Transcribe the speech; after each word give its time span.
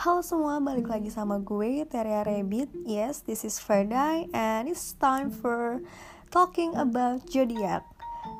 Halo 0.00 0.24
semua, 0.24 0.56
balik 0.64 0.88
lagi 0.88 1.12
sama 1.12 1.36
gue, 1.44 1.84
Teria 1.84 2.24
Rabbit. 2.24 2.72
Yes, 2.88 3.20
this 3.20 3.44
is 3.44 3.60
Friday 3.60 4.32
and 4.32 4.64
it's 4.64 4.96
time 4.96 5.28
for 5.28 5.84
talking 6.32 6.72
about 6.72 7.20
zodiac. 7.28 7.84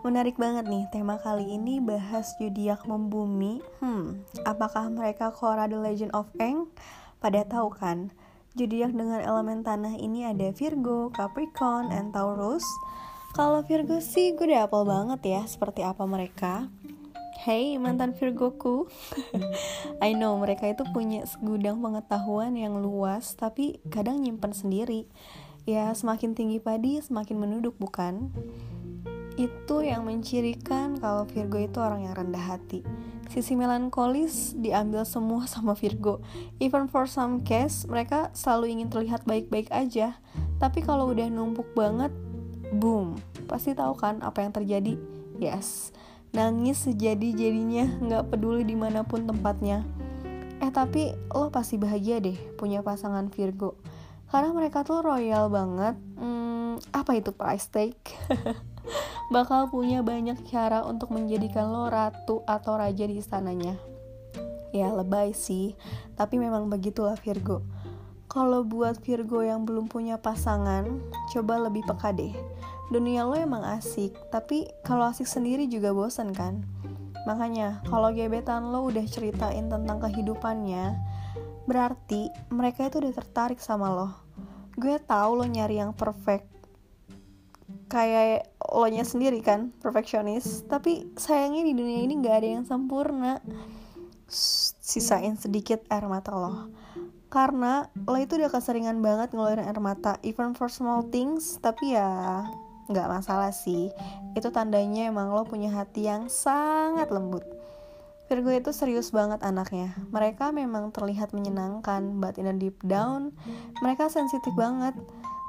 Menarik 0.01 0.41
banget 0.41 0.65
nih, 0.65 0.89
tema 0.89 1.21
kali 1.21 1.45
ini 1.45 1.77
bahas 1.77 2.33
zodiak 2.41 2.89
membumi. 2.89 3.61
Hmm, 3.85 4.25
apakah 4.49 4.89
mereka 4.89 5.37
Korra 5.37 5.69
The 5.69 5.77
Legend 5.77 6.17
of 6.17 6.33
Aang? 6.41 6.73
Pada 7.21 7.45
tahu 7.45 7.69
kan, 7.77 8.09
zodiak 8.57 8.97
dengan 8.97 9.21
elemen 9.21 9.61
tanah 9.61 10.01
ini 10.01 10.25
ada 10.25 10.57
Virgo, 10.57 11.13
Capricorn, 11.13 11.93
and 11.93 12.17
Taurus. 12.17 12.65
Kalau 13.37 13.61
Virgo 13.69 14.01
sih 14.01 14.33
gue 14.33 14.49
udah 14.49 14.65
apel 14.65 14.89
banget 14.89 15.21
ya, 15.29 15.45
seperti 15.45 15.85
apa 15.85 16.09
mereka 16.09 16.73
Hey 17.41 17.81
mantan 17.81 18.13
Virgoku. 18.13 18.85
I 20.05 20.13
know 20.13 20.37
mereka 20.37 20.69
itu 20.69 20.85
punya 20.93 21.25
segudang 21.25 21.81
pengetahuan 21.81 22.53
yang 22.53 22.85
luas 22.85 23.33
Tapi 23.33 23.81
kadang 23.89 24.21
nyimpen 24.21 24.53
sendiri. 24.53 25.09
Ya 25.65 25.89
semakin 25.97 26.37
tinggi 26.37 26.61
padi 26.61 27.01
semakin 27.01 27.41
menuduk 27.41 27.81
bukan? 27.81 28.29
Itu 29.41 29.81
yang 29.81 30.05
mencirikan 30.05 31.01
kalau 31.01 31.25
Virgo 31.25 31.57
itu 31.57 31.81
orang 31.81 32.05
yang 32.05 32.13
rendah 32.13 32.45
hati. 32.45 32.85
Sisi 33.33 33.57
melankolis 33.57 34.53
diambil 34.61 35.09
semua 35.09 35.49
sama 35.49 35.73
Virgo. 35.73 36.21
Even 36.61 36.93
for 36.93 37.09
some 37.09 37.41
case 37.41 37.89
mereka 37.89 38.29
selalu 38.37 38.77
ingin 38.77 38.93
terlihat 38.93 39.25
baik-baik 39.25 39.73
aja. 39.73 40.21
Tapi 40.61 40.85
kalau 40.85 41.09
udah 41.09 41.25
numpuk 41.33 41.73
banget 41.73 42.13
Boom. 42.77 43.17
Pasti 43.49 43.73
tahu 43.73 43.97
kan 43.97 44.21
apa 44.21 44.45
yang 44.45 44.53
terjadi? 44.53 45.01
Yes 45.41 45.97
nangis 46.31 46.87
sejadi-jadinya 46.87 47.99
nggak 47.99 48.31
peduli 48.31 48.63
di 48.63 48.79
mana 48.79 49.03
pun 49.03 49.27
tempatnya. 49.27 49.83
Eh 50.63 50.71
tapi 50.71 51.11
lo 51.35 51.51
pasti 51.51 51.81
bahagia 51.81 52.23
deh 52.23 52.37
punya 52.55 52.85
pasangan 52.85 53.27
Virgo. 53.33 53.75
Karena 54.31 54.55
mereka 54.55 54.87
tuh 54.87 55.03
royal 55.03 55.51
banget. 55.51 55.99
Hmm, 56.15 56.79
apa 56.95 57.19
itu 57.19 57.35
price 57.35 57.67
tag? 57.67 57.99
Bakal 59.35 59.71
punya 59.75 60.07
banyak 60.07 60.47
cara 60.47 60.87
untuk 60.87 61.11
menjadikan 61.11 61.71
lo 61.71 61.91
ratu 61.91 62.47
atau 62.47 62.79
raja 62.79 63.07
di 63.11 63.19
istananya. 63.19 63.75
Ya 64.71 64.95
lebay 64.95 65.35
sih. 65.35 65.75
Tapi 66.15 66.39
memang 66.39 66.71
begitulah 66.71 67.19
Virgo. 67.19 67.67
Kalau 68.31 68.63
buat 68.63 69.03
Virgo 69.03 69.43
yang 69.43 69.67
belum 69.67 69.91
punya 69.91 70.15
pasangan 70.15 70.87
coba 71.35 71.67
lebih 71.67 71.83
peka 71.83 72.15
deh 72.15 72.31
dunia 72.91 73.23
lo 73.23 73.39
emang 73.39 73.63
asik, 73.63 74.13
tapi 74.35 74.67
kalau 74.83 75.07
asik 75.07 75.31
sendiri 75.31 75.71
juga 75.71 75.95
bosan 75.95 76.35
kan? 76.35 76.67
Makanya, 77.25 77.87
kalau 77.87 78.11
gebetan 78.11 78.75
lo 78.75 78.91
udah 78.91 79.07
ceritain 79.07 79.71
tentang 79.71 80.03
kehidupannya, 80.03 80.99
berarti 81.71 82.35
mereka 82.51 82.91
itu 82.91 82.99
udah 82.99 83.15
tertarik 83.15 83.63
sama 83.63 83.89
lo. 83.95 84.11
Gue 84.75 84.99
tahu 84.99 85.39
lo 85.39 85.47
nyari 85.47 85.79
yang 85.79 85.95
perfect, 85.95 86.51
kayak 87.87 88.51
lo 88.59 88.91
nya 88.91 89.07
sendiri 89.07 89.39
kan, 89.39 89.71
perfeksionis. 89.79 90.67
Tapi 90.67 91.15
sayangnya 91.15 91.63
di 91.63 91.75
dunia 91.79 92.03
ini 92.03 92.19
gak 92.19 92.43
ada 92.43 92.49
yang 92.59 92.65
sempurna. 92.67 93.39
Sisain 94.31 95.39
sedikit 95.39 95.87
air 95.91 96.07
mata 96.11 96.35
lo 96.35 96.71
karena 97.31 97.87
lo 98.11 98.19
itu 98.19 98.35
udah 98.35 98.51
keseringan 98.51 98.99
banget 98.99 99.31
ngeluarin 99.31 99.63
air 99.63 99.79
mata 99.79 100.19
even 100.27 100.51
for 100.51 100.67
small 100.67 101.07
things 101.15 101.63
tapi 101.63 101.95
ya 101.95 102.43
nggak 102.91 103.09
masalah 103.09 103.55
sih. 103.55 103.95
Itu 104.35 104.51
tandanya 104.51 105.09
emang 105.09 105.31
lo 105.31 105.47
punya 105.47 105.71
hati 105.71 106.11
yang 106.11 106.27
sangat 106.27 107.09
lembut. 107.15 107.47
Virgo 108.31 108.55
itu 108.55 108.71
serius 108.71 109.11
banget 109.11 109.43
anaknya. 109.43 109.95
Mereka 110.15 110.55
memang 110.55 110.95
terlihat 110.95 111.35
menyenangkan 111.35 112.23
but 112.23 112.39
in 112.39 112.47
a 112.47 112.55
deep 112.55 112.79
down 112.87 113.35
mereka 113.83 114.07
sensitif 114.07 114.55
banget. 114.55 114.95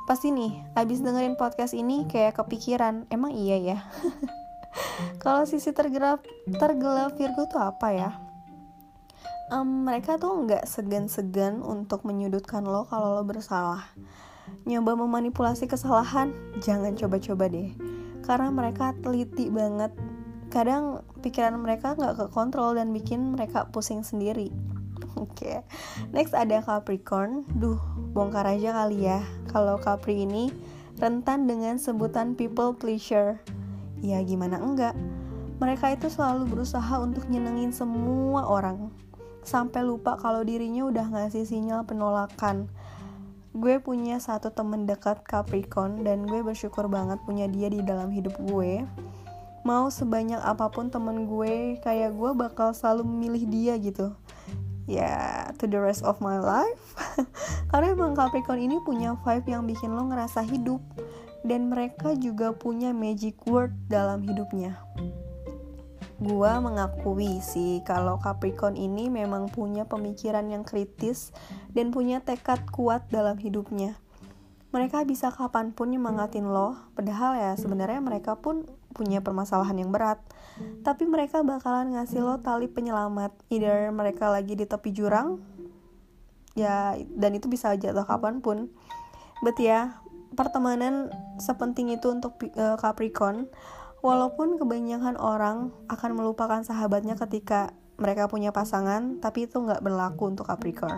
Pasti 0.10 0.34
nih 0.34 0.66
abis 0.74 1.06
dengerin 1.06 1.38
podcast 1.38 1.78
ini 1.78 2.10
kayak 2.10 2.42
kepikiran 2.42 3.06
emang 3.14 3.38
iya 3.38 3.78
ya? 3.78 3.80
Kalau 5.22 5.46
sisi 5.46 5.70
tergelap 5.78 6.26
tergelap 6.58 7.14
Virgo 7.22 7.46
tuh 7.46 7.62
apa 7.62 7.94
ya? 7.94 8.10
Um, 9.52 9.86
mereka 9.86 10.16
tuh 10.18 10.48
nggak 10.48 10.64
segan-segan 10.64 11.60
untuk 11.60 12.08
menyudutkan 12.08 12.64
lo 12.64 12.88
kalau 12.88 13.20
lo 13.20 13.24
bersalah 13.28 13.84
nyoba 14.66 14.94
memanipulasi 14.94 15.66
kesalahan, 15.66 16.32
jangan 16.62 16.94
coba-coba 16.94 17.50
deh. 17.50 17.74
Karena 18.22 18.54
mereka 18.54 18.94
teliti 19.02 19.50
banget. 19.50 19.90
Kadang 20.54 21.02
pikiran 21.24 21.58
mereka 21.58 21.98
nggak 21.98 22.28
kekontrol 22.28 22.78
dan 22.78 22.94
bikin 22.94 23.34
mereka 23.34 23.72
pusing 23.74 24.06
sendiri. 24.06 24.52
Oke, 25.18 25.34
okay. 25.34 25.58
next 26.14 26.38
ada 26.38 26.62
Capricorn. 26.62 27.48
Duh, 27.58 27.80
bongkar 28.14 28.46
aja 28.46 28.76
kali 28.84 29.10
ya. 29.10 29.24
Kalau 29.50 29.82
Capri 29.82 30.28
ini 30.28 30.54
rentan 31.02 31.50
dengan 31.50 31.82
sebutan 31.82 32.38
people 32.38 32.78
pleasure. 32.78 33.42
Ya 34.02 34.22
gimana 34.22 34.62
enggak? 34.62 34.94
Mereka 35.62 35.94
itu 35.94 36.10
selalu 36.10 36.50
berusaha 36.50 37.02
untuk 37.02 37.30
nyenengin 37.30 37.70
semua 37.70 38.50
orang. 38.50 38.90
Sampai 39.42 39.82
lupa 39.82 40.18
kalau 40.18 40.46
dirinya 40.46 40.90
udah 40.90 41.06
ngasih 41.10 41.46
sinyal 41.46 41.86
penolakan 41.86 42.70
gue 43.52 43.84
punya 43.84 44.16
satu 44.24 44.48
temen 44.56 44.88
dekat 44.88 45.28
Capricorn 45.28 46.08
dan 46.08 46.24
gue 46.24 46.40
bersyukur 46.40 46.88
banget 46.88 47.20
punya 47.28 47.52
dia 47.52 47.68
di 47.68 47.84
dalam 47.84 48.08
hidup 48.08 48.36
gue. 48.48 48.88
Mau 49.68 49.92
sebanyak 49.92 50.40
apa 50.40 50.72
pun 50.72 50.88
temen 50.88 51.28
gue 51.28 51.76
kayak 51.84 52.16
gue 52.16 52.32
bakal 52.32 52.72
selalu 52.72 53.04
memilih 53.04 53.44
dia 53.52 53.74
gitu. 53.78 54.16
Ya 54.90 55.04
yeah, 55.04 55.32
to 55.60 55.68
the 55.68 55.78
rest 55.78 56.02
of 56.08 56.24
my 56.24 56.40
life. 56.40 56.96
Karena 57.70 57.92
emang 57.92 58.16
Capricorn 58.16 58.64
ini 58.64 58.80
punya 58.82 59.20
vibe 59.20 59.52
yang 59.52 59.68
bikin 59.68 59.94
lo 59.94 60.08
ngerasa 60.08 60.42
hidup. 60.48 60.82
Dan 61.44 61.74
mereka 61.74 62.14
juga 62.16 62.54
punya 62.54 62.94
magic 62.94 63.36
word 63.50 63.74
dalam 63.90 64.22
hidupnya 64.22 64.78
Gua 66.22 66.62
mengakui 66.62 67.42
sih 67.42 67.82
kalau 67.82 68.22
Capricorn 68.22 68.78
ini 68.78 69.10
memang 69.10 69.50
punya 69.50 69.90
pemikiran 69.90 70.46
yang 70.54 70.62
kritis 70.62 71.34
dan 71.74 71.90
punya 71.90 72.22
tekad 72.22 72.62
kuat 72.70 73.10
dalam 73.10 73.42
hidupnya. 73.42 73.98
Mereka 74.70 75.04
bisa 75.10 75.34
kapan 75.34 75.74
pun 75.74 75.90
nyemangatin 75.90 76.46
lo, 76.46 76.78
padahal 76.94 77.36
ya 77.36 77.52
sebenarnya 77.58 78.00
mereka 78.00 78.38
pun 78.38 78.70
punya 78.94 79.20
permasalahan 79.20 79.82
yang 79.82 79.90
berat. 79.90 80.22
Tapi 80.86 81.10
mereka 81.10 81.42
bakalan 81.42 81.98
ngasih 81.98 82.22
lo 82.22 82.38
tali 82.38 82.70
penyelamat, 82.70 83.34
either 83.50 83.90
mereka 83.90 84.30
lagi 84.30 84.54
di 84.54 84.70
tepi 84.70 84.94
jurang, 84.94 85.42
ya 86.54 87.02
dan 87.18 87.34
itu 87.34 87.50
bisa 87.50 87.74
jatuh 87.74 88.06
kapan 88.06 88.46
pun. 88.46 88.70
But 89.42 89.58
ya, 89.58 89.98
pertemanan 90.38 91.10
sepenting 91.42 91.92
itu 91.92 92.14
untuk 92.14 92.38
uh, 92.56 92.78
Capricorn 92.78 93.50
Walaupun 94.02 94.58
kebanyakan 94.58 95.14
orang 95.22 95.70
akan 95.86 96.12
melupakan 96.18 96.66
sahabatnya 96.66 97.14
ketika 97.14 97.78
mereka 98.02 98.26
punya 98.26 98.50
pasangan, 98.50 99.22
tapi 99.22 99.46
itu 99.46 99.62
nggak 99.62 99.86
berlaku 99.86 100.34
untuk 100.34 100.50
Capricorn. 100.50 100.98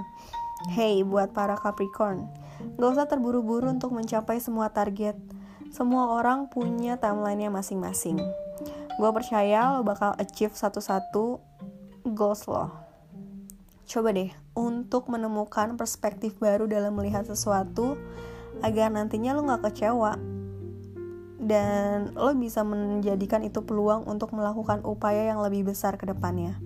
Hey, 0.71 1.03
buat 1.03 1.35
para 1.35 1.59
Capricorn, 1.59 2.31
nggak 2.79 2.89
usah 2.95 3.11
terburu-buru 3.11 3.67
untuk 3.67 3.91
mencapai 3.91 4.39
semua 4.39 4.71
target. 4.71 5.19
Semua 5.67 6.15
orang 6.15 6.47
punya 6.47 6.95
timelinenya 6.95 7.51
masing-masing. 7.51 8.23
Gue 8.95 9.09
percaya 9.11 9.75
lo 9.75 9.83
bakal 9.83 10.15
achieve 10.15 10.55
satu-satu 10.55 11.43
goals 12.07 12.47
lo. 12.47 12.71
Coba 13.83 14.15
deh 14.15 14.31
untuk 14.55 15.11
menemukan 15.11 15.75
perspektif 15.75 16.39
baru 16.39 16.71
dalam 16.71 16.95
melihat 16.95 17.27
sesuatu 17.27 17.99
agar 18.63 18.95
nantinya 18.95 19.35
lo 19.35 19.43
nggak 19.43 19.67
kecewa 19.67 20.15
dan 21.43 22.15
lo 22.15 22.31
bisa 22.33 22.63
menjadikan 22.63 23.43
itu 23.43 23.61
peluang 23.61 24.07
untuk 24.07 24.31
melakukan 24.31 24.81
upaya 24.87 25.29
yang 25.29 25.43
lebih 25.43 25.71
besar 25.71 25.99
ke 25.99 26.07
depannya. 26.07 26.57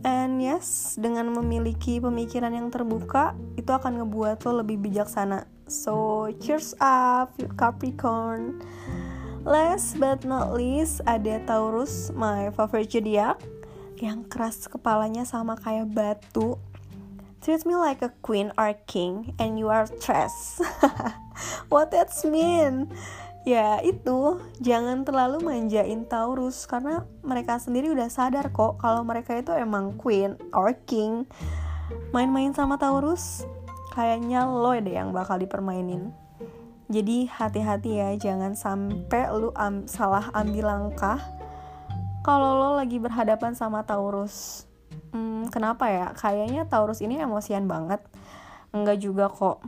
And 0.00 0.40
yes, 0.40 0.96
dengan 0.96 1.28
memiliki 1.36 2.00
pemikiran 2.00 2.56
yang 2.56 2.72
terbuka, 2.72 3.36
itu 3.60 3.68
akan 3.68 4.00
ngebuat 4.00 4.40
lo 4.48 4.64
lebih 4.64 4.80
bijaksana. 4.80 5.44
So, 5.68 6.28
cheers 6.40 6.72
up, 6.80 7.36
Capricorn. 7.60 8.64
Last 9.44 10.00
but 10.00 10.24
not 10.24 10.54
least, 10.56 11.04
ada 11.04 11.42
Taurus, 11.44 12.14
my 12.14 12.48
favorite 12.54 12.88
zodiac, 12.88 13.42
yang 14.00 14.24
keras 14.30 14.70
kepalanya 14.70 15.26
sama 15.26 15.58
kayak 15.58 15.92
batu. 15.92 16.56
Treat 17.42 17.66
me 17.66 17.74
like 17.74 18.06
a 18.06 18.14
queen 18.22 18.54
or 18.54 18.70
king, 18.86 19.34
and 19.42 19.58
you 19.58 19.66
are 19.66 19.90
trash. 19.98 20.62
What 21.72 21.90
that 21.90 22.14
mean? 22.22 22.86
Ya 23.42 23.82
itu 23.82 24.38
jangan 24.62 25.02
terlalu 25.02 25.42
manjain 25.42 26.06
Taurus 26.06 26.62
karena 26.70 27.02
mereka 27.26 27.58
sendiri 27.58 27.90
udah 27.90 28.06
sadar 28.06 28.54
kok 28.54 28.78
kalau 28.78 29.02
mereka 29.02 29.34
itu 29.34 29.50
emang 29.54 29.98
queen 29.98 30.38
or 30.54 30.74
king. 30.86 31.26
Main-main 32.14 32.54
sama 32.54 32.78
Taurus 32.78 33.42
kayaknya 33.92 34.46
lo 34.46 34.72
deh 34.78 34.94
yang 34.94 35.10
bakal 35.10 35.42
dipermainin. 35.42 36.14
Jadi 36.92 37.26
hati-hati 37.26 37.98
ya 37.98 38.10
jangan 38.20 38.54
sampai 38.54 39.26
lu 39.34 39.50
am 39.56 39.88
salah 39.88 40.28
ambil 40.36 40.68
langkah 40.68 41.18
kalau 42.22 42.54
lo 42.54 42.70
lagi 42.78 43.02
berhadapan 43.02 43.58
sama 43.58 43.82
Taurus. 43.82 44.68
Hmm, 45.10 45.50
kenapa 45.50 45.90
ya? 45.90 46.06
Kayaknya 46.14 46.68
Taurus 46.70 47.02
ini 47.02 47.18
emosian 47.18 47.66
banget. 47.66 48.00
Enggak 48.70 49.02
juga 49.02 49.26
kok. 49.26 49.66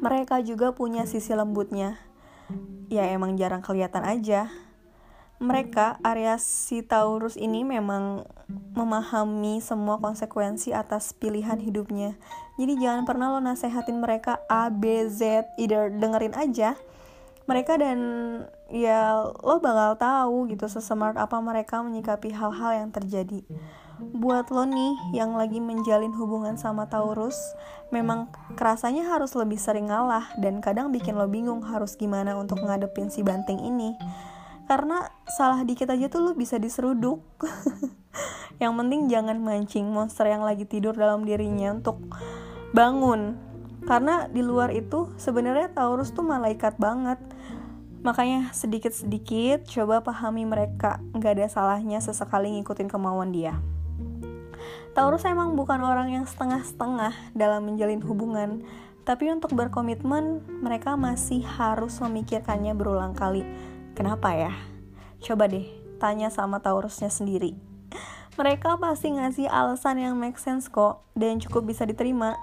Mereka 0.00 0.42
juga 0.42 0.72
punya 0.72 1.04
sisi 1.04 1.36
lembutnya 1.36 2.10
ya 2.90 3.06
emang 3.08 3.38
jarang 3.38 3.62
kelihatan 3.62 4.02
aja 4.02 4.50
mereka 5.40 5.96
Aries 6.04 6.44
si 6.44 6.84
Taurus 6.84 7.32
ini 7.32 7.64
memang 7.64 8.28
memahami 8.76 9.64
semua 9.64 9.96
konsekuensi 9.96 10.76
atas 10.76 11.16
pilihan 11.16 11.56
hidupnya. 11.56 12.12
Jadi 12.60 12.76
jangan 12.76 13.08
pernah 13.08 13.32
lo 13.32 13.40
nasehatin 13.40 14.04
mereka 14.04 14.44
A, 14.52 14.68
B, 14.68 15.08
Z, 15.08 15.48
either 15.56 15.88
dengerin 15.88 16.36
aja. 16.36 16.76
Mereka 17.48 17.80
dan 17.80 17.98
ya 18.68 19.32
lo 19.40 19.64
bakal 19.64 19.96
tahu 19.96 20.52
gitu 20.52 20.68
sesmart 20.68 21.16
apa 21.16 21.40
mereka 21.40 21.80
menyikapi 21.80 22.36
hal-hal 22.36 22.84
yang 22.84 22.92
terjadi. 22.92 23.40
Buat 24.00 24.48
lo 24.48 24.64
nih 24.64 25.12
yang 25.12 25.36
lagi 25.36 25.60
menjalin 25.60 26.16
hubungan 26.16 26.56
sama 26.56 26.88
Taurus, 26.88 27.36
memang 27.92 28.32
kerasanya 28.56 29.04
harus 29.12 29.36
lebih 29.36 29.60
sering 29.60 29.92
ngalah 29.92 30.24
dan 30.40 30.64
kadang 30.64 30.88
bikin 30.88 31.20
lo 31.20 31.28
bingung 31.28 31.60
harus 31.60 32.00
gimana 32.00 32.32
untuk 32.32 32.64
ngadepin 32.64 33.12
si 33.12 33.20
banting 33.20 33.60
ini. 33.60 33.92
Karena 34.64 35.04
salah 35.28 35.60
dikit 35.68 35.92
aja 35.92 36.08
tuh 36.08 36.24
lu 36.24 36.32
bisa 36.32 36.56
diseruduk. 36.56 37.20
Yang 38.62 38.72
penting 38.72 39.00
jangan 39.12 39.36
mancing 39.36 39.84
monster 39.92 40.28
yang 40.28 40.44
lagi 40.44 40.64
tidur 40.64 40.96
dalam 40.96 41.28
dirinya 41.28 41.76
untuk 41.76 42.00
bangun. 42.72 43.36
Karena 43.84 44.28
di 44.32 44.40
luar 44.40 44.72
itu 44.72 45.12
sebenarnya 45.20 45.76
Taurus 45.76 46.12
tuh 46.12 46.24
malaikat 46.24 46.76
banget. 46.80 47.20
Makanya 48.00 48.52
sedikit-sedikit 48.56 49.68
coba 49.68 50.00
pahami 50.00 50.48
mereka 50.48 51.00
nggak 51.12 51.32
ada 51.36 51.46
salahnya 51.52 52.00
sesekali 52.00 52.48
ngikutin 52.56 52.88
kemauan 52.88 53.32
dia 53.32 53.60
Taurus 54.92 55.24
emang 55.26 55.54
bukan 55.54 55.80
orang 55.82 56.10
yang 56.10 56.26
setengah-setengah 56.26 57.34
dalam 57.34 57.66
menjalin 57.66 58.02
hubungan 58.02 58.64
tapi 59.06 59.32
untuk 59.32 59.56
berkomitmen 59.56 60.44
mereka 60.60 60.94
masih 60.94 61.42
harus 61.42 61.98
memikirkannya 61.98 62.76
berulang 62.76 63.16
kali 63.16 63.42
Kenapa 64.00 64.32
ya? 64.32 64.54
Coba 65.20 65.50
deh 65.50 65.66
tanya 66.00 66.32
sama 66.32 66.62
Taurusnya 66.64 67.12
sendiri. 67.12 67.52
Mereka 68.40 68.80
pasti 68.80 69.12
ngasih 69.12 69.44
alasan 69.50 70.00
yang 70.00 70.16
make 70.16 70.40
sense 70.40 70.72
kok 70.72 71.04
dan 71.12 71.36
cukup 71.36 71.68
bisa 71.68 71.84
diterima. 71.84 72.38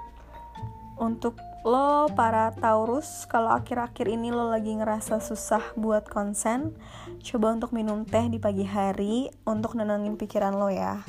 Untuk 1.02 1.34
lo 1.68 2.08
para 2.16 2.56
Taurus, 2.56 3.28
kalau 3.28 3.52
akhir-akhir 3.52 4.08
ini 4.08 4.32
lo 4.32 4.48
lagi 4.48 4.72
ngerasa 4.72 5.20
susah 5.20 5.76
buat 5.76 6.08
konsen, 6.08 6.72
coba 7.20 7.52
untuk 7.52 7.76
minum 7.76 8.08
teh 8.08 8.24
di 8.32 8.40
pagi 8.40 8.64
hari 8.64 9.28
untuk 9.44 9.76
nenangin 9.76 10.16
pikiran 10.16 10.56
lo 10.56 10.72
ya. 10.72 11.04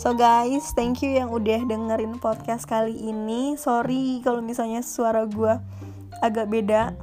So 0.00 0.16
guys, 0.16 0.72
thank 0.72 1.04
you 1.04 1.12
yang 1.12 1.28
udah 1.28 1.68
dengerin 1.68 2.16
podcast 2.24 2.64
kali 2.64 2.96
ini. 3.04 3.60
Sorry 3.60 4.24
kalau 4.24 4.40
misalnya 4.40 4.80
suara 4.80 5.28
gue 5.28 5.60
agak 6.24 6.48
beda 6.48 6.96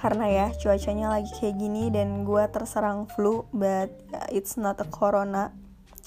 karena 0.00 0.26
ya 0.32 0.46
cuacanya 0.56 1.12
lagi 1.12 1.28
kayak 1.36 1.60
gini 1.60 1.92
dan 1.92 2.24
gue 2.24 2.42
terserang 2.48 3.04
flu 3.12 3.44
but 3.52 3.92
it's 4.34 4.56
not 4.58 4.80
a 4.82 4.88
corona 4.90 5.54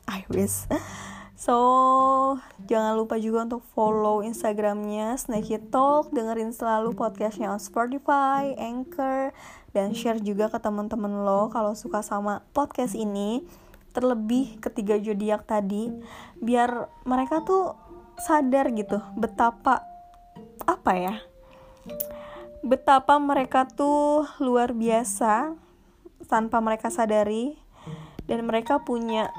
I 0.04 0.28
wish 0.28 0.68
so 1.36 2.40
jangan 2.64 2.96
lupa 2.96 3.20
juga 3.20 3.44
untuk 3.44 3.64
follow 3.76 4.24
instagramnya 4.24 5.20
Snakey 5.20 5.60
Talk 5.68 6.16
dengerin 6.16 6.56
selalu 6.56 6.96
podcastnya 6.96 7.52
on 7.52 7.60
Spotify 7.60 8.56
Anchor 8.56 9.36
dan 9.76 9.92
share 9.92 10.24
juga 10.24 10.48
ke 10.48 10.56
teman-teman 10.64 11.28
lo 11.28 11.52
kalau 11.52 11.76
suka 11.76 12.00
sama 12.00 12.40
podcast 12.56 12.96
ini 12.96 13.44
terlebih 13.92 14.64
ketiga 14.64 14.96
zodiak 14.96 15.44
tadi 15.44 15.92
biar 16.40 16.88
mereka 17.04 17.44
tuh 17.44 17.76
sadar 18.16 18.72
gitu 18.72 19.04
betapa 19.20 19.84
apa 20.64 20.92
ya 20.96 21.16
betapa 22.64 23.20
mereka 23.20 23.68
tuh 23.68 24.24
luar 24.40 24.72
biasa 24.72 25.52
tanpa 26.32 26.64
mereka 26.64 26.88
sadari 26.88 27.60
dan 28.26 28.48
mereka 28.48 28.82
punya 28.82 29.30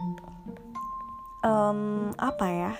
um, 1.46 2.10
apa 2.18 2.46
ya 2.50 2.72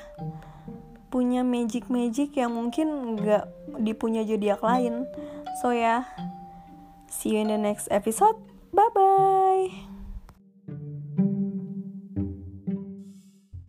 punya 1.07 1.47
magic 1.47 1.87
magic 1.87 2.35
yang 2.35 2.53
mungkin 2.53 3.17
nggak 3.17 3.47
dipunya 3.81 4.27
zodiak 4.27 4.61
lain. 4.61 5.07
So 5.63 5.71
ya 5.71 6.03
see 7.07 7.39
you 7.39 7.47
in 7.47 7.55
the 7.55 7.57
next 7.57 7.87
episode. 7.95 8.37
Bye 8.75 8.91
bye 8.93 9.36